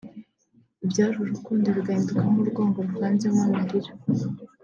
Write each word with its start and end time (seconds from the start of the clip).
ibyari 0.85 1.15
urukundo 1.17 1.67
bigahinduka 1.77 2.21
urwango 2.41 2.79
ruvanzemo 2.89 3.41
amarira 3.47 3.91